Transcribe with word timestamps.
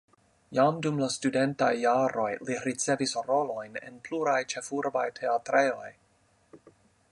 Jam 0.59 0.77
dum 0.85 0.95
la 1.01 1.09
studentaj 1.15 1.69
jaroj 1.83 2.31
li 2.47 2.57
ricevis 2.63 3.13
rolojn 3.29 3.79
en 3.91 4.01
pluraj 4.09 4.41
ĉefurbaj 4.55 5.07
teatrejoj. 5.23 5.95